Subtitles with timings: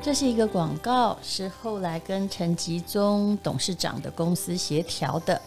[0.00, 5.40] 这是一个广告，是后来跟陈吉宗董事长的公司协调的。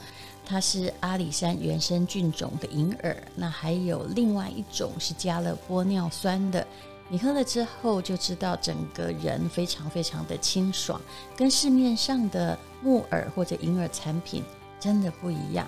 [0.45, 6.65] 它是阿里山原生菌种的银耳，那还有另外一种是加了玻尿酸的。
[7.07, 11.01] 你喝了之后就知道，整个人非常非常的清爽，
[11.35, 14.43] 跟市面上的木耳或者银耳产品
[14.79, 15.65] 真的不一样。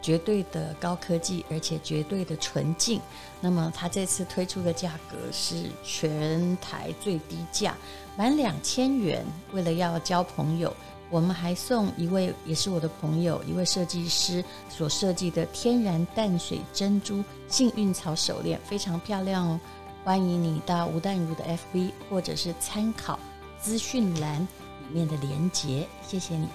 [0.00, 3.00] 绝对的高科技，而且绝对的纯净。
[3.40, 7.76] 那么，它这次推出的价格是全台最低价，
[8.18, 9.24] 满两千元。
[9.52, 10.74] 为了要交朋友，
[11.08, 19.60] 我们还送一位也是我的朋友，一位设计师所设计的天然淡水珍珠幸运草手链，非常漂亮哦。
[20.02, 23.16] 欢迎你到吴淡如的 FB，或者是参考
[23.60, 25.86] 资讯栏里面的连结。
[26.02, 26.48] 谢谢你。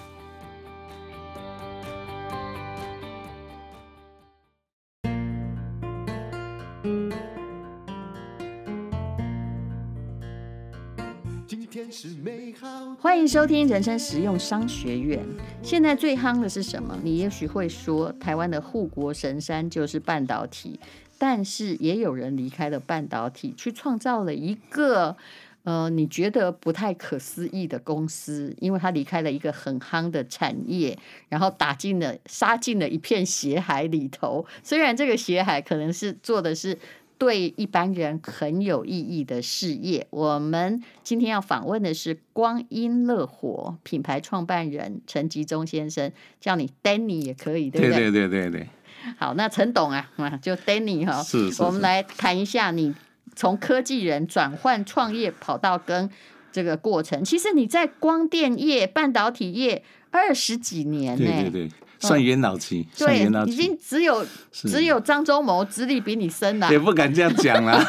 [13.26, 15.18] 收听人生实用商学院。
[15.62, 16.98] 现在最夯的是什么？
[17.02, 20.78] 你也许会说，台湾的护国神山就是半导体。
[21.16, 25.16] 但是也有人离开了半导体，去创造了一个
[25.62, 34.44] 呃，你觉得不太可思议的公司，因为他离开了一个很夯的产业，然后打进了杀进了一片血海里头。
[34.62, 36.78] 虽然这个血海可能是做的是。
[37.24, 40.06] 对一般人很有意义的事业。
[40.10, 48.10] 我们今天要访问的是光阴乐活品牌创办人陈吉忠先生，叫你 Danny 也可以，对不对？
[48.10, 48.68] 对对对对对。
[49.16, 50.10] 好，那陈董啊，
[50.42, 51.22] 就 Danny 哈。
[51.22, 51.62] 是是是。
[51.62, 52.94] 我们来谈一下你
[53.34, 56.10] 从科技人转换创业跑道跟
[56.52, 57.24] 这个过程。
[57.24, 61.24] 其实你在光电业、半导体业二十几年呢。
[61.24, 61.70] 对对对。
[62.06, 67.84] 算元老级，哦、对，已经只有只有张忠谋资历比你深了，也不敢这样讲了。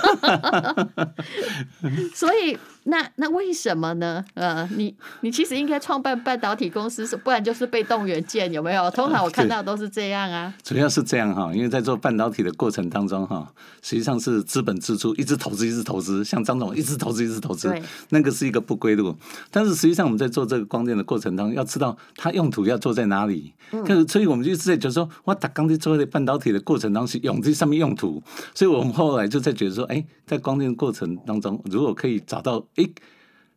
[2.16, 2.58] 所以。
[2.88, 4.24] 那那为什么呢？
[4.36, 8.92] 呃，你你其实应该创办半导体公司，不然就是被动元件，有没有？
[8.92, 10.54] 通常我看到都是这样啊。
[10.64, 13.52] 主要是这样哈，因为在做半导体的过程当中哈，
[13.82, 17.74] 实际上是资本支出，一直投资，一直投资，像张总一直投资，一直投资，
[18.10, 19.16] 那个是一个不归路。
[19.50, 23.52] 但是实际上我们在做这个光电的过程当中，要知道它用途要做在哪里。
[23.72, 24.08] 嗯。
[24.08, 28.22] 所以我们就一直在觉得说，我打钢铁做的半导体的过程当中是用这上面用途，
[28.54, 32.64] 所以我们后来就在觉得说，哎，在光电的过程当中，如果可以找到。
[32.76, 32.94] 诶，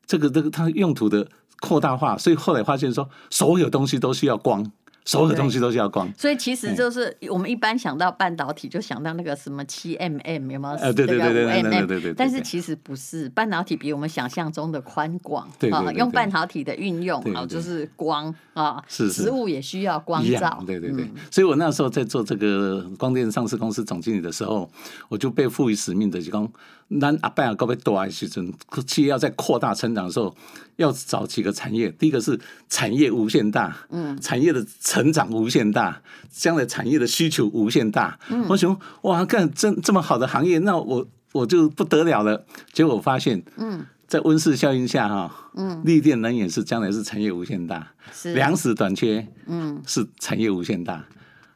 [0.06, 1.29] 这个这个它用途的
[1.61, 4.71] 扩大化，所以后来发现说，所有东西都需要光。
[5.09, 10.75] 所有的东西都是要光，所以其实就是我们一般想到半导体，就想到那个什么七 mm 有没有？
[10.75, 12.13] 呃，对对对对对对对。
[12.13, 15.91] 但是其实不是，半导体比我们想象中的宽广啊。
[15.93, 20.63] 用半导体的运用啊，就是光啊，是食物也需要光照。
[20.67, 21.11] 对对对。
[21.31, 24.71] 所以我那时候在做这个光电上市公司总经理的时候，
[25.09, 26.47] 我就被赋予使命的，就讲，
[26.89, 28.53] 那阿拜尔高被多爱时阵，
[28.87, 30.37] 企业要在扩大成长的时候，
[30.78, 31.89] 要找几个产业。
[31.93, 34.66] 第一个是产业无限大，嗯，产业的。
[34.81, 36.00] 成长无限大，
[36.31, 38.19] 将来产业的需求无限大。
[38.31, 42.47] 嗯、我想，哇，干这这么好的行业，那我我就不得了了。
[42.72, 51.05] 结果发现，嗯，在温室效应下，哈，嗯，绿电能源是将来是产业无限大，是粮食短缺，嗯，是产业无限大。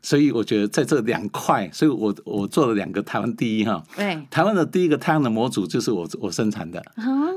[0.02, 6.78] 所以我觉得在这两块，所以我我做了两个台湾第一哈，对，台湾的第一个太阳能模组就是我我生产的，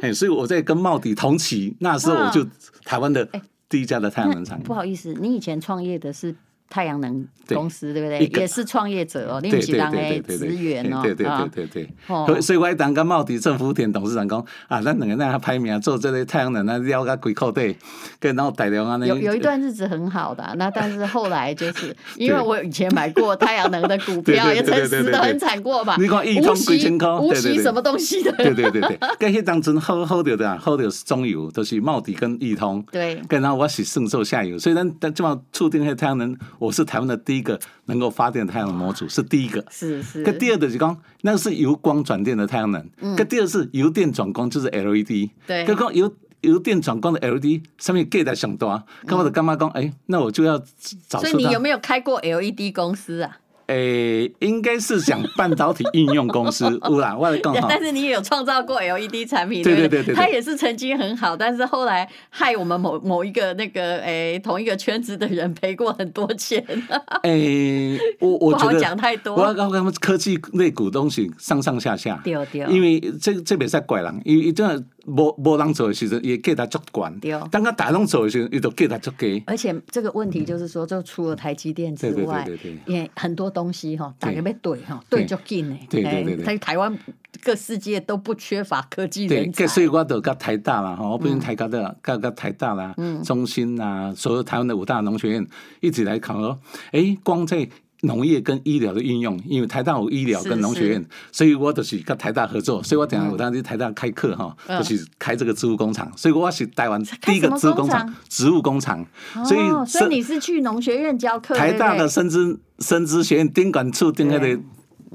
[0.02, 2.46] 哎、嗯，所以我在跟茂迪同期，那时候我就
[2.84, 3.26] 台湾的。
[3.68, 6.34] 第一家的太阳能厂，不好意思，你以前创业的是
[6.70, 8.26] 太阳能公司，对不对？
[8.42, 12.42] 也是创业者哦，你不是当诶职员哦，对对对对对。
[12.42, 17.78] 所以我还当跟茂迪政府田董事长讲啊，咱两个那排名做这类太阳能，那了个龟壳对，
[18.20, 19.06] 跟然后带领啊那。
[19.06, 25.96] 有有一段日子很好的，那但是后来就是 因为我以前买过太阳能的股票， 也曾死的很惨过吧？
[26.00, 28.32] 你看一通几千块，无锡什么东西的？
[28.38, 39.63] 对对对对， 跟迄当阵好好着的，好着中油都是茂迪跟裕通，对，跟然后我是胜受下游，所以咱咱这么触定迄太阳能，我是台湾的第一个能够发电的太阳能模组，是第一个。
[39.69, 40.23] 是是。
[40.23, 42.90] 跟第二的就讲，那个是由光转电的太阳能。
[43.02, 43.16] 嗯。
[43.16, 45.29] 跟第二是由电转光，就是 LED。
[45.46, 45.66] 对。
[45.66, 50.61] 跟讲由由电转光的 LED 上面 gate 上大，跟我的干妈讲，哎，那我就要
[51.07, 51.19] 找。
[51.19, 53.37] 所以你有没有开过 LED 公司啊？
[53.67, 57.66] 诶、欸，应该是讲半导体应用公司， 有啦，我来更好。
[57.70, 66.64] 但是你也有创造过 LED 产品，对对对对，它也是曾经很好，但是后来害我们某某一个那个诶、欸、同一个圈子的人赔过很多钱。
[67.23, 74.64] 诶、欸，我我觉得讲太多，我要告诉他们科技类股东西上上下下，对对，因为这这边在拐狼，因为这
[75.05, 77.19] 无无人做的时阵，伊价值足悬。
[77.19, 77.31] 对。
[77.52, 79.43] 当个大众做的时阵，伊就价值足低。
[79.47, 82.47] 而且这个问题就是说，就除了台积电之外，
[82.85, 85.78] 也很多东西哈，大家要对哈，对就紧呢。
[85.90, 86.43] 对对对。
[86.43, 86.97] 在台湾
[87.41, 89.59] 各世界都不缺乏科技人才。
[89.63, 95.47] 对，所以我就跟台大啦，哈，我不用台大的，跟跟台大啦，中心啊，所有台湾的五大农学院
[95.81, 96.59] 一起来考咯，
[96.91, 97.67] 哎，光在。
[98.02, 101.03] 农业跟医疗的应用，因为台大有医疗跟农学院，是。
[101.03, 109.06] 是所以我就是跟台大合作，所以我等下我当时台大开课哈，嗯、就是开这个植物工厂，所以我是台湾第一个植物工厂，植物工厂，
[109.46, 114.59] 所以、哦、所以你是去农学院教课，台大的生资生资学院丁管处丁那个。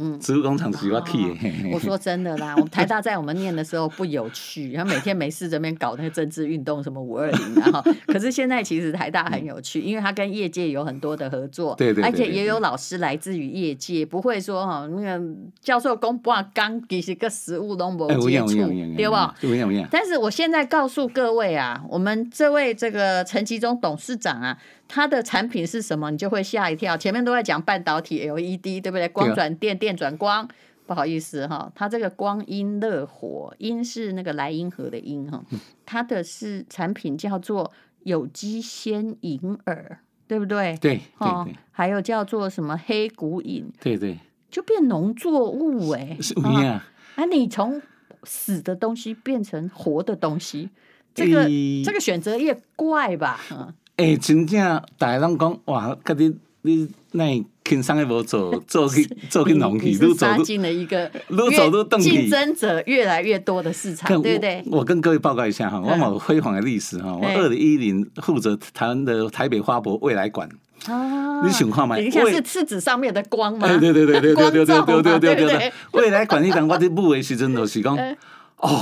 [0.02, 1.70] 嗯，植物工厂是我去的。
[1.72, 15.22] 我说真的啦，我们台大在我们念的时候不有趣，然后每天没事这边搞那个政治运动，什么五二零，然后可是现在其实台大很有趣，因为它跟业界有很多的合作，对对，而且也有老师来自于业界，不会说哈那个
[15.60, 18.54] 教授公布啊刚其实跟实物都没接触，
[18.96, 19.34] 对吧？
[19.90, 24.56] 但是我现在告诉各位啊，我们这位这个陈其中董事长啊。
[24.92, 26.10] 它的产品是什么？
[26.10, 26.96] 你就会吓一跳。
[26.96, 29.08] 前面都在讲半导体 LED，对不对？
[29.08, 30.48] 光转电，电转光。
[30.84, 35.40] 不好意思哈，它这个光阴乐活，音是那个莱茵河的音哈。
[35.86, 37.70] 它的是产品叫做
[38.02, 40.76] 有机鲜银耳，对不对？
[40.80, 41.00] 对。
[41.18, 43.72] 哦，还有叫做什么黑谷饮？
[43.80, 44.18] 对对。
[44.50, 46.16] 就变农作物哎。
[46.20, 46.80] 是不一样。
[47.14, 47.80] 啊，你从
[48.24, 50.70] 死的东西变成活的东西，
[51.14, 51.44] 这个
[51.84, 53.40] 这个选择也怪吧？
[53.52, 53.72] 嗯。
[54.00, 64.64] 诶、欸，真正大家拢讲哇，家你你那轻松的无做， 做去做去农去，愈走进了一个 愈走愈动竞争者越来越多的市场，对不对？
[64.70, 70.48] 我跟各位报告一下哈，我有辉煌的历史哈，我二零一零负责台湾的台北花博未来馆
[70.86, 71.96] 啊，你想看吗？
[71.96, 73.68] 你像是是纸上面的光吗？
[73.68, 77.94] 对对对对对对对对对对对对，未来馆你讲我啲母的时阵就是讲
[78.56, 78.80] 哦，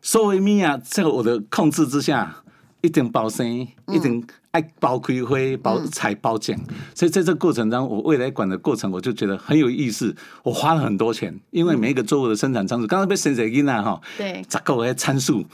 [0.00, 2.44] 所以咪啊，在我的控制之下。
[2.80, 3.46] 一定包生，
[3.88, 6.56] 一定爱包开花、包采、包剪，
[6.94, 10.14] 所以在这个过程当中，我未来管的过程，我就觉得很有意思。
[10.44, 15.44] 我花了很多钱，因为每一个作物的生产参数，刚刚被生产因啊哈，对，咋个的参数，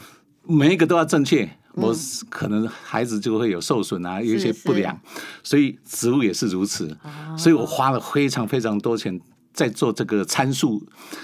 [0.43, 1.95] 每一个都要正确，我
[2.29, 4.97] 可能孩子就会有受损啊，有一些不良，
[5.43, 6.95] 所以植物也是如此，
[7.37, 9.19] 所以我花了非常非常多钱
[9.51, 10.81] 在做这个参数，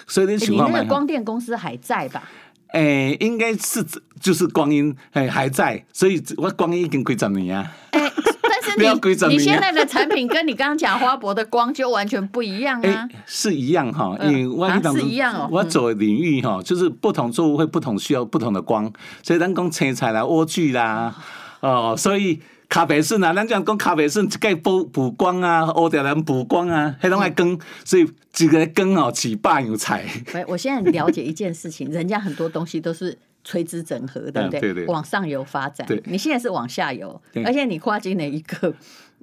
[0.08, 2.24] 所以你情况你那个光电公司还在吧？
[2.74, 3.86] 诶、欸，应该是
[4.20, 7.72] 就是光阴诶还在，所以我光阴已经几十年啊。
[7.92, 12.84] 诶、欸，但是你 你现在的产品跟你刚刚讲花博的光就完全不一样啊。
[13.10, 15.04] 欸、是一样哈，因为我当时
[15.50, 18.92] 我走的领域哈，就是不同作物会不同需要不同的光，
[19.24, 21.16] 所以咱讲青菜啦、莴苣啦，
[21.62, 22.42] 哦，所以。
[22.72, 30.06] 咖啡顺啊，咱讲讲咖啡笋，一个补补光啊，乌条兰补光啊，迄种爱光，所以一个光哦，几百样菜。
[30.48, 34.60] 我现在了解一件事情，人家很多东西都是垂直整合，对不对？
[34.72, 34.86] 对对。
[34.86, 36.02] 往上游发展，对。
[36.06, 38.74] 你现在是往下游，而且你跨进了一个。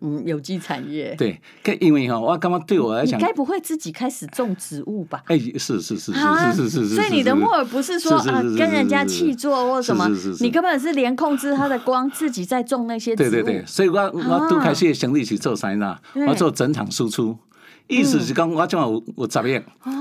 [0.01, 1.41] 嗯，有机产业对，
[1.81, 5.23] 因为哈，我刚刚对我来讲，你该不会自己开始种植物吧？
[5.27, 6.13] 哎，是是是是
[6.55, 10.09] 是是是，所以你的木耳不是说啊，跟人家气作或什么，
[10.41, 13.31] 你根本是连控制它的光，自己在种那些植物。
[13.31, 15.97] 对对对，所以我我都开始成立起做啥呢？
[16.29, 17.37] 我做整场输出。
[17.89, 19.61] 意思是讲，我种有有十亿，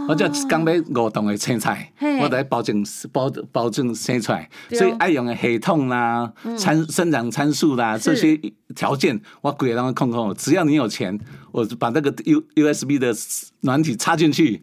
[0.10, 1.92] 我就刚买五栋的青菜，
[2.22, 8.38] 我得保证保保证生出来，所以爱用的系统啦、参生长参数啦这些
[8.76, 10.34] 条件，我规个拢控控。
[10.36, 11.18] 只要你有钱，
[11.54, 13.14] 我把那个 U U S B 的
[13.62, 14.62] 软体插进去，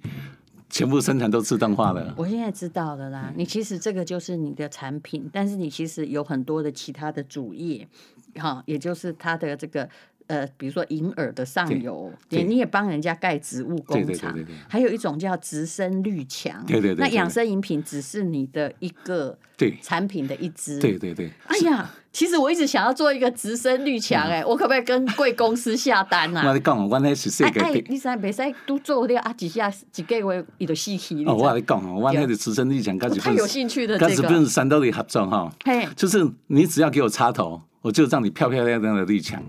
[0.68, 2.12] 全部生产都自动化了。
[2.18, 7.88] 我现在知道了啦，你其实这个就是你的产品，但是你其实有很多的其他的主业，
[8.36, 9.88] 哈，也就是它的这个。
[10.26, 14.34] 呃，比如说银耳的上游，你你也帮人家盖植物工厂，
[14.68, 19.36] 还有一种叫直生绿墙，对对对，那养生饮品只是你的一个
[19.82, 21.30] 产品的一支，对对对。
[21.46, 26.40] 哎呀，其实我一直想要做一个直生绿墙，哎，我可不可以跟贵公司下单啊？
[26.40, 29.32] 我跟你讲，我那是设计，哎，你使未使都做了啊？
[29.34, 31.22] 几下几个月伊就死去。
[31.26, 39.42] 哦，我跟你讲哦，我那个直生绿墙，我太有兴趣的这个，跟三刀的合作哈，嘿就是你只要给我插头，我就让你漂漂亮亮的绿墙。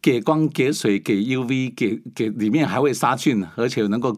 [0.00, 4.16] 给光、给水、给 UV、给给里面还会杀菌，而且能够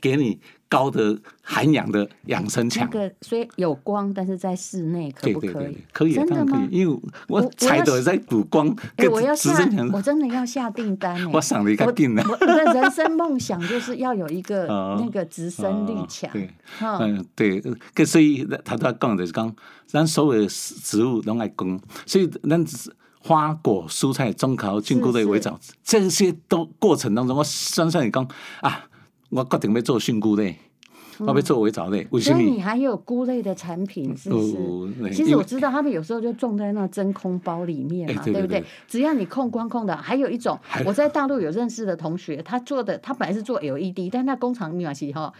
[0.00, 2.88] 给你高的含氧的养生墙。
[2.90, 5.78] 那个所以有光，但是在室内可不可以？
[5.92, 6.66] 可以，真的吗？
[6.70, 8.74] 因为我踩的在补光。
[8.96, 9.52] 哎，我要下，
[9.92, 11.30] 我真的要下订单。
[11.32, 12.26] 我想了一个订单。
[12.28, 14.66] 我的人生梦想就是要有一个
[15.00, 16.28] 那个直生绿墙。
[16.32, 16.50] 对，
[16.80, 17.62] 嗯，对。
[18.04, 19.54] 所以他都要讲的是讲，
[19.86, 22.92] 咱所有的植物都爱光，所以咱只是。
[23.24, 25.50] 花果、蔬菜、中烤、菌菇类为主，
[25.84, 28.26] 这些都过程当中，我算算你讲
[28.60, 28.84] 啊，
[29.30, 30.56] 我决定要做菌菇类，
[31.18, 32.06] 我要做微藻类。
[32.20, 34.56] 所以你还有菇类的产品，是不是？
[34.56, 38.64] 哦、其实我知道他们有时候就种在那真空包里面嘛，欸、对，不对？
[38.88, 45.32] 只要你控光控的，还有一种，我在大陆有认识的同学，他做的，他本来是做 LED，但那工厂密码系哈。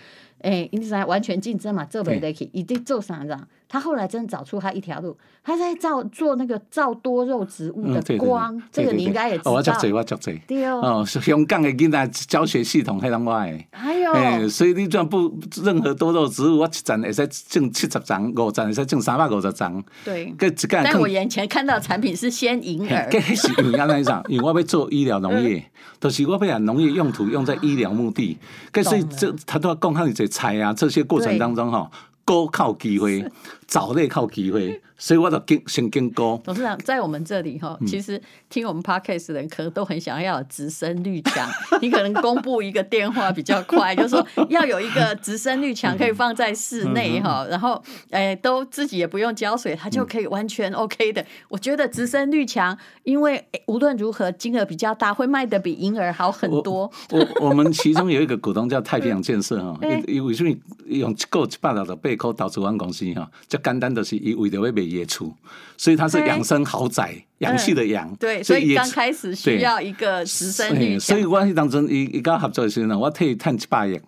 [0.42, 3.36] 哎，因此完全竞争嘛，做不得起，一定做啥子？
[3.68, 9.52] 他后来真找出他一条路，他在造做那个造多肉植物的光，这个你应该也知道。
[9.52, 10.30] 我做这，我做这。
[10.46, 10.80] 对哦。
[10.82, 13.58] 哦，香港的囡仔教学系统还当我的。
[13.72, 14.46] 还有。
[14.46, 15.32] 所以你转不
[15.64, 19.82] 任何多肉植物，我一站会使种七十张，五站会使种三百五十张。
[20.04, 20.34] 对。
[20.68, 23.08] 但我眼前看到的产品是鲜银耳。
[23.10, 24.22] 这是因为安尼啥？
[24.28, 25.64] 因为我要做医疗农业，
[25.98, 28.36] 就是我要把农业用途用在医疗目的。
[28.84, 31.88] 所以这他都要讲他的这菜啊，这些过程当中哈。
[32.24, 33.28] 都靠机会，
[33.72, 34.80] 藻类靠机会。
[34.98, 36.40] 所以我就经先经过。
[36.44, 41.48] 董事长在我们这里哈，其实听我们 podcast 的人可能都很想要有直升率墙。
[41.82, 51.26] 你可能公布一个电话比较快，就是说要有一个直升率墙可以放在室内哈，然后哎都自己也不用浇水，它就可以完全 OK 的。
[51.48, 56.88] 我觉得直升率墙，因为无论如何金额比较大，会卖的比银耳好很多。
[57.10, 59.76] 我我，我们其中有一个股东叫太平洋建设 哈，
[60.06, 60.50] 因为什么
[60.86, 64.82] 用一个一百六十八块投资我们公司哈，就简单的是伊为着要卖。
[64.82, 65.32] 野厝，
[65.78, 68.14] 所以它是养生豪宅，洋气的洋。
[68.16, 71.00] 对，所以刚开始需要一个直升绿墙。
[71.00, 73.98] 所以我当中伊伊甲合作的时候，我替伊趁一百亿，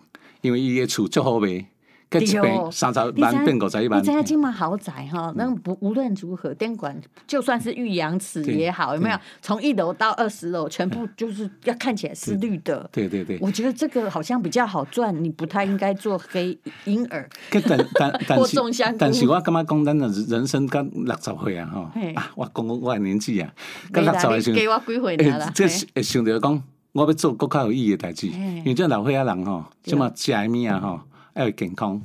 [0.41, 1.65] 因为伊的厝足好卖。
[2.71, 4.01] 三十万变五十一万。
[4.01, 6.95] 你家金马豪宅哈，那不无论如何，电管
[7.25, 9.17] 就算是玉阳池也好，有没有？
[9.41, 12.87] 从一楼到二十楼，全部就是要看起来是绿的。
[12.91, 13.37] 对对对。
[13.41, 17.27] 我觉得这个好像比较好赚，你不太应该做黑婴儿。
[17.51, 17.61] 但
[17.93, 18.57] 但 但是，
[18.97, 23.51] 但是我感觉讲咱的人生刚六十岁啊，哈啊，我讲我的年纪啊，
[23.91, 25.51] 刚六十岁时，给我几岁了？
[25.53, 30.99] 这是会想着讲，我要做更较有意义的代志，因为这老岁仔人吼，什么食诶物啊，吼。
[31.35, 32.01] 要健康，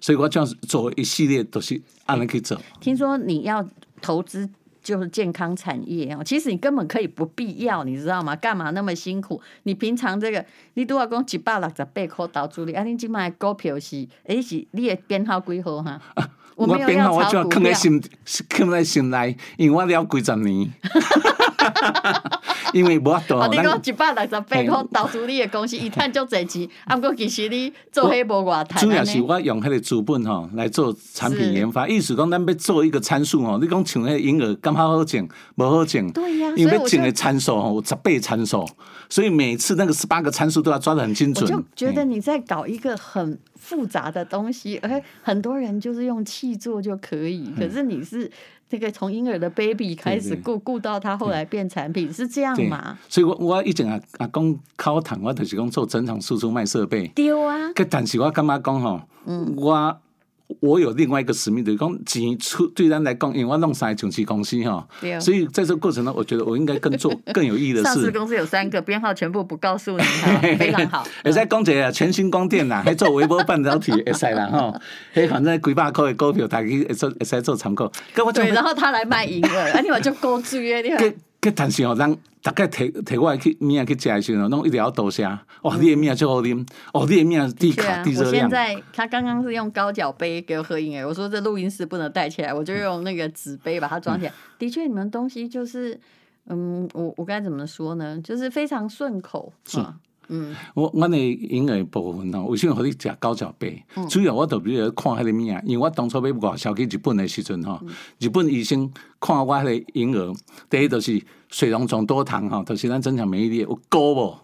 [0.00, 2.60] 所以我这样做一系列都是按人去做。
[2.80, 3.66] 听说你要
[4.00, 4.48] 投资
[4.82, 8.34] 就是健康产业哦，其实你根本可以不必要，你知道吗？
[8.36, 9.40] 干嘛那么辛苦？
[9.62, 16.00] 你平常这个，你都要讲一百六十八块投资你，啊，你今麦股票是，哎是，你的编号几号哈？
[16.54, 18.02] 我编号我就要放在心，
[18.50, 20.70] 放在心内，因为我了几十年。
[22.74, 28.80] 因为无法度，你讲一百六十八块投资你的公司，一赚就侪钱， 啊，不过其实你做迄无偌赚。
[28.80, 38.66] 主要是我用迄个资本吼来做产品研发，意思讲咱要做一个参数吼，你讲像迄个婴儿，敢好好种，无好种，对呀，因为要种的参数吼有十倍参数，
[39.08, 41.44] 所以每次那个十八个参数都要抓得很精准。
[41.44, 48.30] 我就觉得你在搞一个很复杂的东西，而很多人就是用气做就可以，可是你是。
[48.72, 52.96] 这个从婴儿的 baby 开始顾顾到他后来变产品是这样嘛？
[53.06, 57.06] 所以我我以前啊啊讲靠谈，我就是讲做整场输出卖设备。
[57.08, 57.54] 丢啊。
[57.90, 59.02] 但是我干嘛讲吼？
[59.26, 60.00] 嗯，我。
[60.60, 64.86] 我有另外一个使命，就是讲钱出对咱来讲，因为我弄三个上市公司哈，
[65.20, 67.84] 所以在这个过程中，我觉得我应该更做更有意义的事。
[67.84, 70.02] 上市公司有三个编号，全部不告诉你，
[70.58, 71.06] 非常好。
[71.24, 74.80] 也在讲这个全新光电啦，还做微波半导体，也使啦哈。
[75.12, 77.90] 嘿，反正几百块的股票，大家会做会使做参考。
[78.34, 80.98] 对，然后他来卖银耳，啊，你话就高追耶，你话。
[81.56, 85.24] 但是哦，让大概摕摕我来去面去食的时候，拢一定要多谢。
[85.62, 88.32] 哇，你的面最好啉，哦，你的面低卡低热量。
[88.32, 94.32] 我现在他刚刚是用高脚杯给我喝饮诶，我说这录音室不能带起来，我就用那个纸杯把它装起来。
[94.58, 95.98] 的确，你们东西就是，
[96.46, 98.20] 嗯，我我该怎么说呢？
[98.22, 99.52] 就是非常顺口。
[99.64, 99.78] 是。
[100.28, 103.82] 嗯，我我的婴儿部分吼，为什么互你食高脚杯？
[103.96, 107.88] 嗯、主要我特别看迄个物啊，因为我当初要外销去日本的时阵吼，嗯、
[108.18, 110.34] 日本医生看我迄个婴儿，
[110.70, 114.38] 第一就是水溶性多糖吼，就是咱增强免疫力有高无？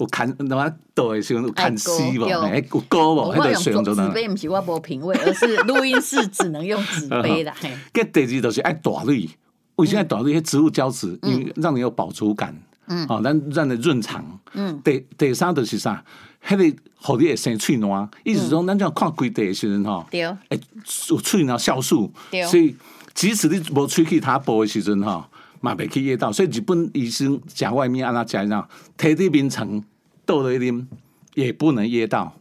[0.00, 2.24] 有看那么倒的时候有看死无？
[2.24, 3.34] 哎，有高无？
[3.34, 4.08] 迄个水溶性多糖。
[4.08, 7.54] 纸杯毋是我无品味，而是 录音室只能用纸杯啦。
[7.92, 9.30] 个第二就是爱大蕊，
[9.76, 10.40] 为什么大蕊？
[10.40, 12.60] 迄植物胶质，因为让你有饱足感。
[12.86, 14.24] 嗯，哦，咱咱的润肠。
[14.52, 16.04] 嗯，第第三就是啥？
[16.46, 20.58] 迄个互你会生喙暖，意思讲咱这样看规地的时阵吼，对，哎，
[21.08, 22.12] 有喙暖酵素，
[22.50, 22.76] 所以
[23.14, 25.24] 即使你无喙去他补的时阵吼，
[25.62, 26.30] 嘛袂去噎到。
[26.30, 28.62] 所以日本医生食外面安那食呢？
[28.98, 29.82] 摕伫面床
[30.26, 30.84] 倒落去啉，
[31.34, 32.34] 也不能噎到。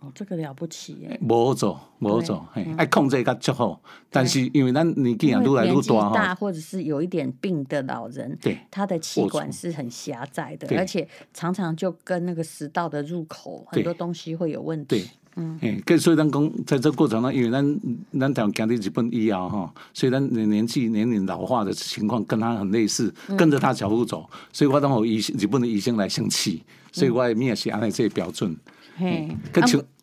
[0.00, 1.20] 哦，这个了不起耶！
[1.22, 3.80] 无好做，无好做，嘿，爱控制较足好。
[4.08, 14.86] 但是因为咱年纪也愈来愈大，大或者是有一点病的老人，对，他的气管是很狭窄的，而且常常就跟那个食道的入口很多东西会有问题。
[14.86, 15.04] 对，
[15.36, 17.80] 嗯，哎，所以咱讲，在这过程中，因为咱
[18.18, 28.56] 咱台湾讲的日本医药哈，所以咱年年纪年龄老化的情况跟他很类似，跟着他脚步走，所以我当我医日本的医生来生气，所以我也面是按照这个标准。
[28.96, 29.28] 嘿，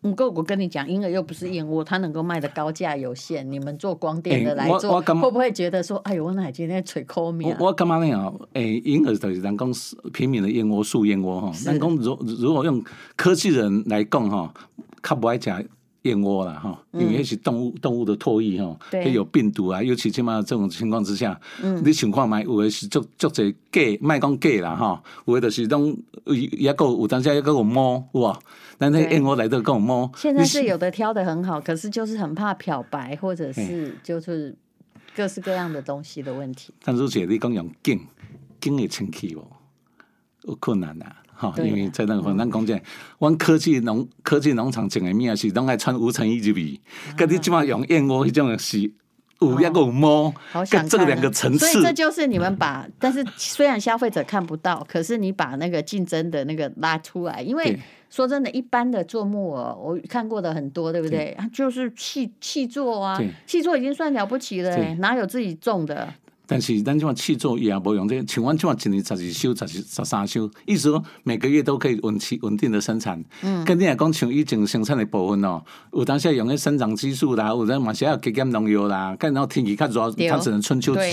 [0.01, 3.50] 不过、啊、我跟你讲，婴儿又不是燕窝，它能够卖的高价有限。
[3.51, 7.56] 你们做光电的来做，欸、会不会觉得说，哎呦，我奶今天吹口面？
[7.60, 8.12] 我干嘛呢？
[8.17, 8.34] 啊？
[8.53, 9.72] 哎，婴儿就是咱讲
[10.13, 11.51] 平民的燕窝，素燕窝哈。
[11.53, 12.84] 咱讲如如果用
[13.15, 14.53] 科技人来讲哈，
[15.03, 15.63] 较不爱讲。
[16.08, 19.84] 燕窝了哈，因为那是动物动物的唾液哈，也有病毒啊。
[19.84, 25.04] 尤其起码这种情况之下，嗯、你情况嘛，有的是足足侪假，卖讲假啦哈。
[25.26, 28.40] 有的就是种也够有当下也够有摸哇，
[28.78, 30.10] 但那燕窝来的够摸。
[30.16, 34.56] 现在是有的挑的很好，可是就是很怕漂白，或者是就是
[35.16, 36.74] 各式各样的东西的问题。
[36.84, 38.00] 但是姐你讲用劲
[38.60, 39.46] 劲会清气哦，
[40.44, 41.06] 有困难呐。
[41.38, 42.79] 哈，因为在那个咱讲讲，
[43.20, 46.82] 阮科技农科技农场种的物啊，是拢爱穿无尘衣入去，
[47.15, 48.91] 跟你即马用燕窝迄种是
[49.41, 50.34] 五一个摸，
[50.72, 51.67] 跟这两个层次。
[51.67, 57.79] 所以这就是你们把， 但是虽然消费者看不到，可是你把那个竞争的那个拉出来，因为
[58.10, 61.38] 说真的，一般的做木偶我看过的很多，对不对？
[61.38, 61.50] 对。
[61.53, 66.12] 就是气气做啊，气做已经算了不起了，哪有自己种的？
[66.48, 73.24] 但是咱这种契作也无用，这像阮这种一年十二收、十十三收，意思说每个月都可以稳期稳定的生产。
[73.42, 75.62] 嗯，跟你来讲，像以前生产的部分哦，
[75.92, 81.04] 有当时用个生长激素啦，有阵嘛是要加减农药啦，跟然后天气较热，它只能春秋种。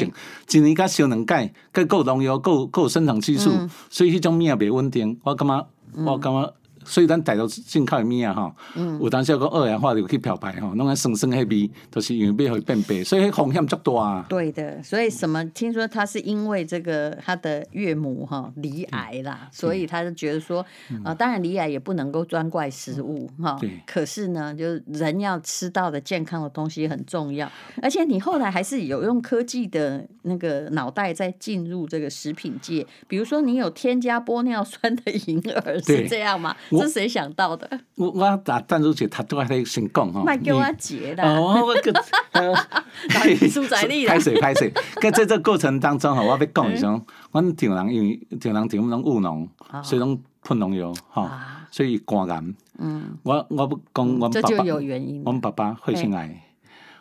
[0.51, 5.19] 一年甲收两届，佮够农药，够够生长激素，嗯、所以迄种物也袂稳定。
[5.25, 5.67] 我感觉，
[6.05, 6.55] 我感觉。
[6.85, 8.57] 所以咱大陆进口的物啊，哈，
[9.01, 14.27] 有当时讲二氧化硫去漂白哈，弄个生生黑味，都是因为要会变白，所以风险足大啊。
[14.29, 15.45] 对的，所以什么？
[15.51, 20.65] 听说他是因为这个他的岳母哈罹癌啦，所以他就觉得说
[21.05, 23.57] 啊，当然罹癌也不能够专怪食物哈。
[23.61, 23.81] 对。
[23.87, 27.51] 可是呢，就是人要吃到的健康的东西很重要，
[27.83, 36.57] 而且你后来还是有用科技的那个脑袋在进入这个食品界，比如说你有添加玻尿酸的银耳，是这样吗？
[36.83, 37.69] 是谁想到的？
[37.97, 40.23] 我我打淡如姐，他都还在先讲哈。
[40.25, 41.23] 卖给我结的。
[41.23, 44.07] 哦，我个，书仔力。
[44.07, 44.73] 拍水拍水。
[45.01, 47.01] 在这个过程当中哈，我要讲一声，
[47.31, 49.49] 我们田人因为田人田不能务农，
[49.83, 52.43] 所以拢喷农药哈，所以肝癌。
[52.79, 53.17] 嗯。
[53.23, 55.23] 我我不讲，我爸爸有原因。
[55.25, 56.43] 我们爸爸肺腺癌，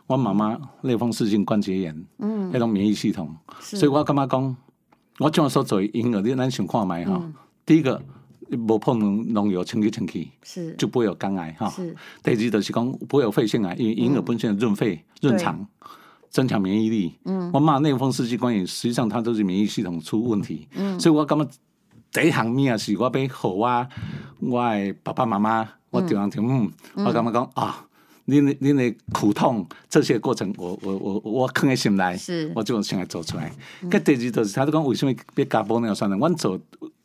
[0.07, 4.55] 我妈妈类风湿性关节炎，嗯，那种免疫系统，所以我干嘛讲？
[5.19, 7.21] 我这样说作为婴儿，你咱想看麦哈？
[7.65, 8.01] 第一个。
[8.55, 11.69] 无碰农药，清气清气，是就不会有肝癌哈。
[11.69, 15.65] 是，第二就是讲不会有肺腺癌，因为婴儿本身润肺润肠，
[16.29, 17.13] 增强免疫力。
[17.25, 20.67] 嗯，我骂类风湿性关节炎，实际上它都是免疫系统出问题。
[20.75, 21.47] 嗯，所以我感觉
[22.11, 23.87] 第一项物啊，是我要好我
[24.39, 26.71] 我的爸爸妈妈，我就让听，嗯，
[27.05, 27.85] 我感觉讲啊，
[28.27, 33.51] 恁的恁的苦痛这些过程，我我我我放在心内，是，我就想来做出来。
[33.89, 36.17] 搿第二就是，他都讲为什么要加玻尿酸呢？
[36.19, 36.59] 我做。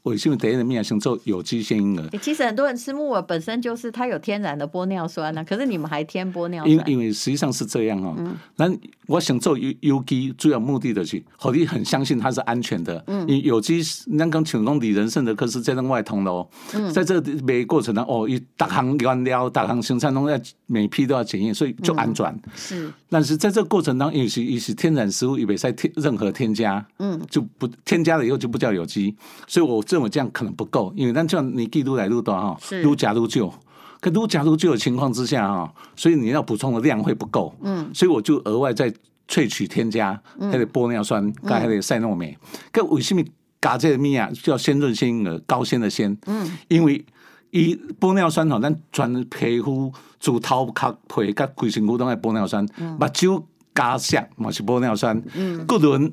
[0.08, 2.18] 我因为第一的面想做有机鲜婴儿。
[2.18, 6.74] 其实很多人吃木耳本身就是它有天然的玻尿酸呢、啊，可是你们还添玻尿酸。
[6.74, 8.16] 因因为实际上是这样哦。
[8.56, 13.02] 那、嗯、我想做有有机主要目的的是，好你很相信它是安全的。
[13.06, 13.26] 嗯。
[13.28, 16.48] 因有机那刚成功李仁胜的可是在那外通喽。
[16.74, 16.92] 嗯。
[16.92, 20.38] 在这每个过程当中，哦，一大行原料、大行生产都要
[20.70, 22.26] 每批都要检验，所以就安全。
[22.26, 22.92] 嗯、是。
[23.08, 26.86] 但是在这个过程当中，也是也是天然食物，也别再添任何添加。
[26.98, 27.20] 嗯。
[27.30, 33.52] 就不添加了以后就不叫有机，所以我认为这样可能不够，因为但这样你记录来录多哈，录加录旧，
[34.00, 37.54] 可录加录旧的情况之下哈，所以你要补充的量会不够。
[37.62, 37.90] 嗯。
[37.94, 38.92] 所以我就额外再
[39.26, 42.36] 萃取添加还得玻尿酸，加那个赛诺美。
[42.70, 43.24] 可为什么
[43.58, 44.30] 嘎这个物啊？
[44.42, 46.16] 叫鲜润鲜婴儿，高纤的纤。
[46.26, 46.58] 嗯。
[46.68, 47.04] 因为
[47.50, 53.42] 伊玻尿酸吼，咱全皮肤从头壳皮甲规身躯拢系玻尿酸，目睭
[53.74, 55.22] 加色嘛是玻尿酸，
[55.66, 56.12] 骨轮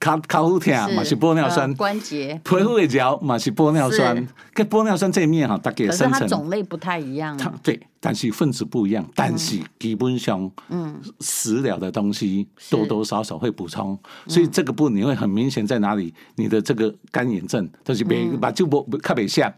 [0.00, 2.40] 卡卡夫疼嘛是玻尿酸，关节。
[2.44, 6.26] 皮肤会嚼嘛是玻尿酸，跟玻尿酸这一面哈，大概生成。
[6.26, 7.38] 种类不太一样。
[7.62, 19.54] 对，但是分子不一样，但是基本上，嗯，食疗的东西多多少少会补充，所以这个部分你会很明显在哪里，你的这个干眼症就是别目睭不较袂涩。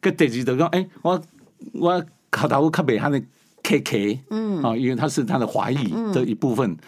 [0.00, 1.22] 个第二就讲，哎、欸，我
[1.72, 3.20] 我卡头卡贝它的
[3.62, 6.70] K K，嗯，啊，因为它是它的华裔的一部分。
[6.70, 6.78] 嗯、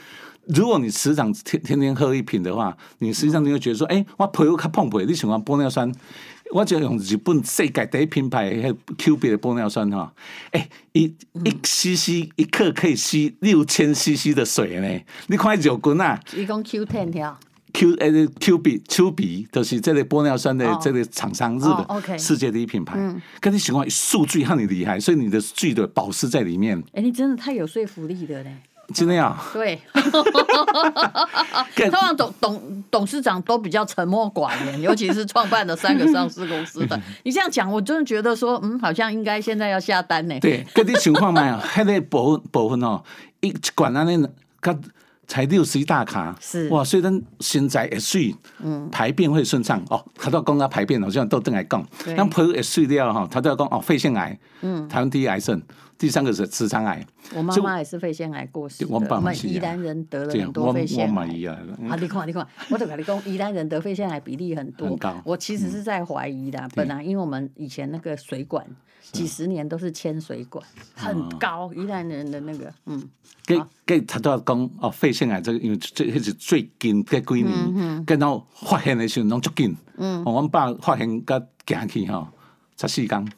[0.46, 5.92] 如果你时常天天天喝一瓶的话，你实际上你会觉得说，哎、欸，我皮肤较碰皮，你喜欢玻尿酸，
[6.53, 10.12] 我就用日本世界第一品牌 Q 币的玻尿酸哈，
[10.53, 11.05] 哎、欸，一
[11.44, 17.38] 一 C C 一克可以吸六千 C C 的水呢，你看肉滚啊，一共 Q ten 条。
[17.72, 22.98] Q 呃 Q B Q B 都是这类玻尿酸的这类厂商，日本世界第一品牌。
[23.40, 26.83] 跟你喜欢数据和你厉害，所以你的剧的保湿在里面。
[26.92, 28.56] 哎，你真的太有说服力的嘞！
[28.92, 29.40] 真的呀？
[29.52, 29.80] 对，
[31.88, 37.00] 通常董董董事长都比较沉默寡言， 尤其是创办了三个上市公司的。
[37.22, 40.37] 你这样讲，我真的觉得说，嗯，好像应该现在要下单呢。
[40.40, 43.00] 对，跟你情况嘛，还得部分部分哦，
[43.40, 44.18] 一管那那
[44.61, 44.76] 个
[45.30, 50.04] 材料随大卡是哇，所以咱身材会水，嗯，排便会顺畅哦。
[50.16, 55.62] 他都要讲他排便，好像都等来讲，那排会水掉哈，他都要讲哦，肺腺癌，嗯，台湾第一癌症。
[56.00, 58.90] 第三个是直肠癌，我妈妈也是肺腺癌过世的。
[58.90, 61.24] 我们宜兰人得了很多肺腺癌。
[61.90, 64.98] 啊，你看，你看，我都跟你讲，宜兰人得肺腺癌比例很多。
[65.24, 68.66] 我其实是在怀疑的，本来因为我们以前那个水管
[69.12, 71.70] 几十年都是铅水管，很高。
[71.74, 73.06] 宜兰人的那个，嗯，
[73.44, 79.76] 给给他都要讲哦，肺腺癌这个，因为这那是最近这几年，跟到发现的时候拢足紧。
[79.98, 82.32] 嗯，我们爸发现个惊去哈，
[82.80, 83.32] 十四天。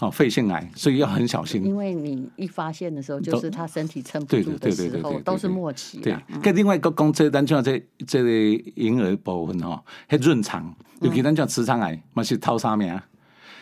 [0.00, 1.62] 哦，肺腺癌，所以要很小心。
[1.64, 5.98] 因为你一发现的时候，就是他身体撑不住的时候，都是末期。
[5.98, 8.30] 对，跟另外一个讲，这咱像这这个
[8.76, 12.98] 婴儿部分哈，还润肠，尤其咱叫直肠癌，嘛是头三名。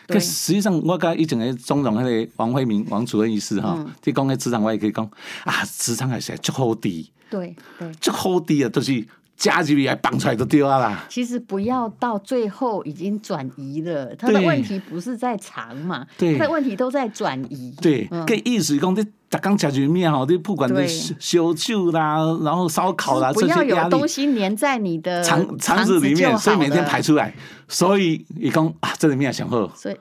[0.06, 5.04] 可实际上，我跟以前的中荣那个王惠明王主任医师哈，他讲的直肠我也可以讲
[5.44, 6.88] 啊，直肠癌是足好治。
[7.28, 9.04] 对对，足好治啊，都是。
[9.38, 11.06] 加几笔还绑出来都丢了啦。
[11.08, 17.72] 其实不要到最后已经转移了，他的问题不是在肠嘛，他的问题都在转移。
[17.80, 20.86] 对，跟意思讲，你刚刚加几面哈，你不管你
[21.20, 27.32] 烧酒啦，然后烧烤啦，不要有东西粘在你的肠肠子里面，所以每天排出来。
[27.68, 29.70] 所以你讲啊，这里面想喝。
[29.74, 29.96] 所以。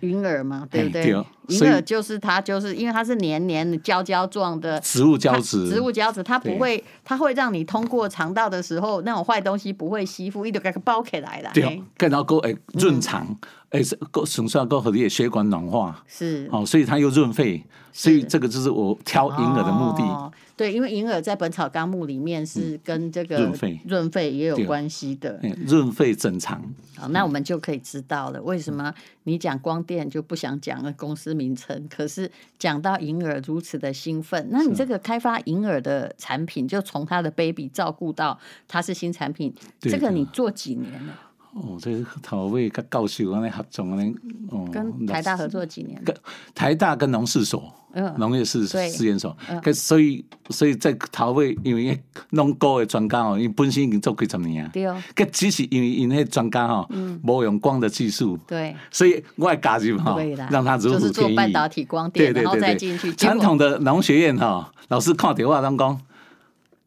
[0.00, 1.14] 云耳嘛，对不对？
[1.50, 11.50] 银耳就是它，就是因为它是黏黏的胶胶状的植物胶质，植物胶质它不会，它会让你通过肠道的时候，那种坏东西不会吸附，一直给它包起来了。
[11.52, 13.36] 对，更然后够诶润肠，
[13.70, 20.32] 诶是够损伤够和你的血管暖化，是哦，所以它又润肺，所以这个就是我挑银耳的目的。
[20.56, 26.62] 对，因为银耳在《本草纲目》里面是跟这个润肺润肺也有关系的，润肺整肠。
[26.98, 34.48] 好，那我们就可以知道了，为什么你讲光电就不想讲了公司名称，可是讲到银耳如此的兴奋。
[34.50, 41.29] 那你这个开发银耳的产品，就从它的 baby 照顾到它是新产品，这个你做几年了？
[41.52, 41.90] 哦，这
[42.22, 44.14] 头尾跟教授安尼合作安尼，
[44.50, 46.00] 哦，跟台大合作几年？
[46.04, 46.14] 跟
[46.54, 60.16] 台大跟农事所，嗯，农业试实验所，嗯，所以所以在头尾，因为农高的专家哦，因为本身已经做几十年啊，对哦，佮只是因为因那专家哈，嗯，无用光的技术，对，所以我加入哈，
[60.50, 63.12] 让他如虎添翼，就是做半导体光电，然后再进去。
[63.14, 66.00] 传统的农学院哈，老师看到我当讲，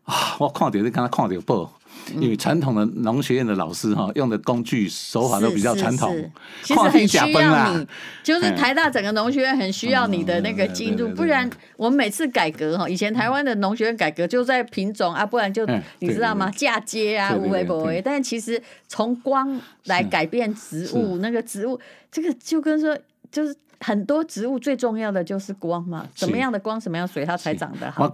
[0.06, 1.70] 啊，我看到你刚才看到报。
[2.16, 7.88] 因为传统的农学院的老师哈，用的工具手法都比较传统，其实很需要你，
[8.24, 15.66] 就是台大整个农学院很需要你的那个进入，不然我们每次改革哈，以前台湾的农学院改革就在品种啊，不然就
[16.00, 16.52] 你知道吗？
[16.56, 18.02] 嫁接啊，无为不为。
[18.02, 21.80] 但其实从光来改变植物，那个植物
[22.12, 22.98] 这个就跟说，
[23.32, 28.10] 就是很多植物最重要的就是光嘛，什么样的光，什么样水，它才长得好。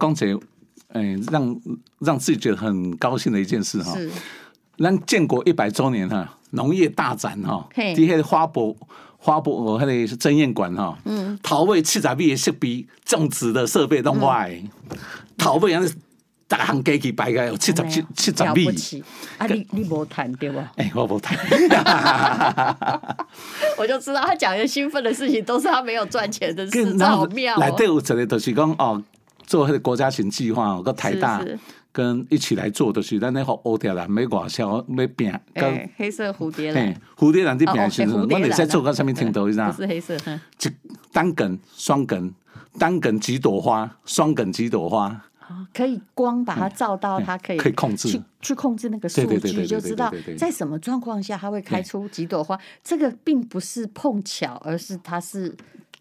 [0.92, 1.60] 嗯，让
[2.00, 3.94] 让自己觉得很高兴的一件事哈。
[3.94, 4.10] 是。
[4.78, 8.74] 咱建国一百周年哈，农业大展哈，底下花博
[9.18, 10.96] 花博我那个是珍宴馆哈。
[11.04, 11.38] 嗯。
[11.42, 14.62] 头尾七十米的设备，种植的设备都坏。
[15.36, 15.92] 头尾人
[16.48, 18.68] 大行机器摆个有七十七七十米。
[19.38, 20.72] 啊，你你无谈对吧？
[20.76, 21.38] 哎，我无谈。
[23.78, 27.56] 我就知道他讲的兴奋的事情都是他没有赚钱的事，这好妙。
[27.58, 29.00] 来对我这里都是讲哦。
[29.50, 31.44] 做那个国家型计划，跟台大
[31.90, 40.16] 跟一起来做的是，咱那个乌条兰没外销没变，跟黑色蝴蝶兰，蝴蝶兰这边是，我你在做个上面听到一张，不是黑色，
[40.56, 40.70] 就
[41.12, 42.32] 单梗、双梗、
[42.78, 45.20] 单梗几朵花，双梗几朵花，
[45.74, 48.08] 可以光把它照到，它可以可以控制。
[48.08, 52.56] 去去控制那个数据，就知道在什么状况下它会开出几朵花。
[52.84, 55.56] 这个并不是碰巧，而是它是。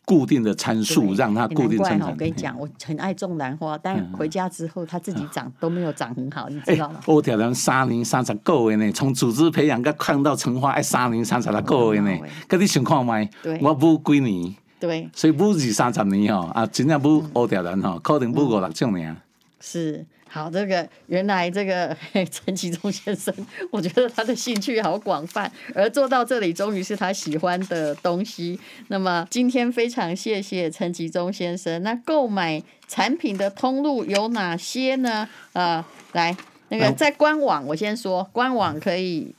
[0.09, 2.09] 固定的参数让它固定生长。
[2.09, 6.99] 我跟你讲，我很爱种兰花，但回家之后它自己长都没有长很好，你知道吗？
[7.05, 12.09] 我调两三年三十个月呢，从组织培养到看到成花，哎，三年三十个月呢，
[12.47, 13.13] 搿你情况吗？
[13.61, 19.15] 我补几年，对，所以补二三十年哦，啊，真正补我调兰哦，可能补五六种年。
[19.59, 20.03] 是。
[20.31, 21.95] 好，这个原来这个
[22.31, 23.33] 陈吉中先生，
[23.71, 28.59] 我觉得他的兴趣好广泛，而做到这里终于是他喜欢的东西。
[28.89, 31.81] 那么今天非常谢谢陈吉中先生。
[31.81, 35.27] 那购买产品的通路有哪些呢？
[35.53, 36.37] 啊、呃，来，
[36.69, 39.33] 那个在官网，我先说，官网可以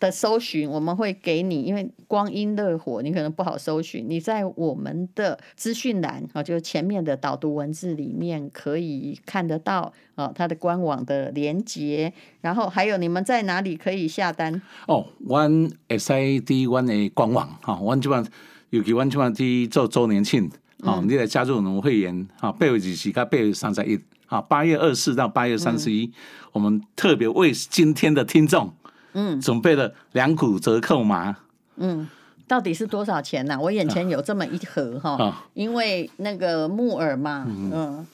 [0.00, 14.62] 的搜寻，我们会给你，因为光阴乐火你可能不好搜寻，你在我们的资讯栏啊，就是前面的导读文字里面可以看得到啊，它的官网的连接，然后还有你们在哪里可以下单？
[14.86, 18.22] 哦，阮会使伫阮的官网哈，阮即摆
[18.70, 20.48] 尤其阮即摆伫做周年庆，
[20.82, 26.12] 好，你来加入我们会员，好，八月二十到八月三十一，好，八月二十四到八月三十一，
[26.52, 28.72] 我们特别为今天的听众。
[29.20, 31.36] 嗯，准备了两股折扣嘛。
[31.74, 32.08] 嗯，
[32.46, 33.60] 到底是多少钱呢、啊？
[33.60, 38.06] 我眼前有这么一盒哈，啊、因为那个木耳嘛，嗯，嗯，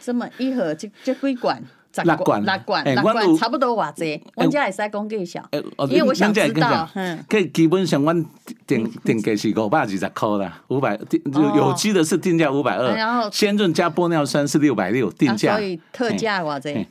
[0.00, 1.60] 这么一盒就就归管。
[2.04, 4.20] 六罐，六罐，六罐，差不多偌济？
[4.34, 5.46] 我家会使讲介绍，
[5.90, 6.88] 因为我想知道。
[6.94, 8.24] 嗯，基本上，阮
[8.66, 10.98] 定定价是五百二十块啦，五百
[11.34, 16.86] 有有机的是定价五百二，然后鲜润加玻尿酸是六百六定价，所以特价偌济？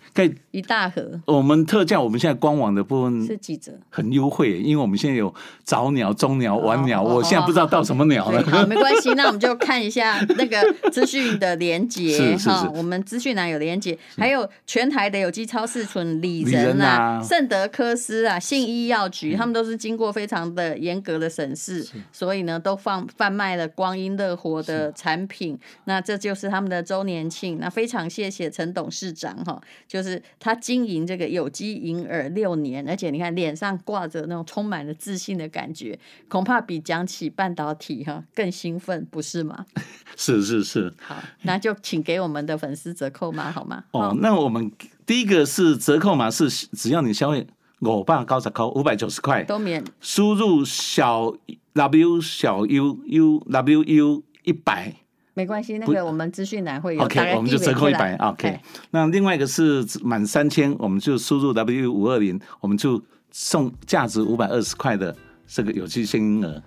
[0.52, 1.20] 一大盒。
[1.26, 3.72] 我们特价，我们现在官网的部分是几折？
[3.90, 5.34] 很优惠，因为我们现在有
[5.64, 8.44] 早鸟、中鸟、晚鸟，我现在不知道到什么鸟了。
[8.44, 10.62] 好，没关系，那我们就看一下那个
[10.92, 14.91] 资讯的连接哈，我们资讯栏有连接，还有全。
[14.92, 25.58] 台的有机超市存里仁啊、圣德科斯啊、信医药局，他们都是经过非常的严格的审视，所以呢，都放贩卖了光阴乐活的产品。
[25.86, 27.58] 那这就是他们的周年庆。
[27.60, 39.66] 那非常谢谢陈董事长哈，就是他经营这个有机银耳六年，而且你看脸上挂着那种充满了自信的感觉，恐怕比讲起半导体哈更兴奋，不是吗？
[40.18, 40.94] 是是是。
[41.00, 43.86] 好，那就请给我们的粉丝折扣码好吗？
[43.92, 44.70] 哦，那我们。
[45.06, 47.46] 第一个是折扣码，是只要你消费
[47.82, 49.84] 五百九十块，五百九十块都免。
[50.00, 51.34] 输入小
[51.74, 54.96] W 小 U U W U 一百，
[55.34, 57.04] 没关系，那个我们资讯栏会有。
[57.04, 58.16] OK，我们就折扣一百。
[58.18, 58.60] OK，
[58.92, 65.16] 那另外一个是满三千，我们就输入 W 五二零，我们就送价值五百二十块的
[65.48, 66.62] 这个有机现金额。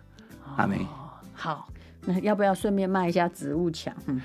[0.56, 0.86] 阿美，
[1.32, 1.68] 好，
[2.06, 3.94] 那要不要顺便卖一下植物墙？
[4.06, 4.20] 嗯，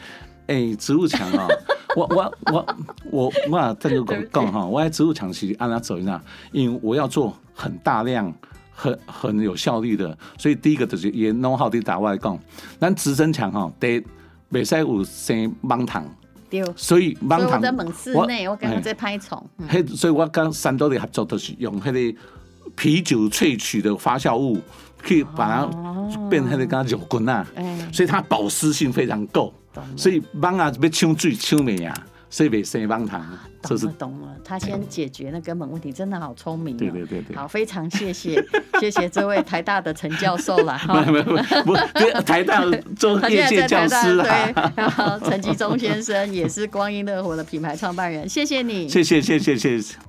[0.47, 1.47] 哎，植物墙啊。
[1.95, 2.75] 我我我
[3.12, 6.21] 我我再就讲讲哈，我在植物墙是按他走一下，
[6.52, 8.32] 因为我要做很大量、
[8.71, 12.38] 很很有效率的，所以第一个就是也弄好的打外讲，
[12.80, 14.04] 咱植生墙哈得
[14.52, 16.06] 袂使有生芒糖，
[16.49, 22.19] 对，所以芒糖在门室内，我刚刚在拍虫，嘿，所以我跟三多的合作都是用那个
[22.75, 24.60] 啤酒萃取的发酵物，
[25.03, 25.65] 去把它
[26.29, 27.45] 变成那个肉滚啊，
[27.91, 29.53] 所以它保湿性非常够。
[29.95, 31.93] 所以芒啊，要抢水抢没啊？
[32.29, 33.25] 所以别生芒糖。
[33.62, 36.77] 懂了懂了，他先解决那根本问题，真的好聪明。
[36.77, 37.35] 对对对对。
[37.35, 38.41] 好，非常谢谢
[38.79, 40.79] 谢谢这位台大的陈教授啦。
[40.88, 41.75] 没有没有不，
[42.23, 42.63] 台大
[42.97, 48.88] 做 业界教师对，然后陈吉忠先生也是光阴乐活的品牌创办人，谢谢你。
[48.88, 50.09] 谢谢谢谢谢谢。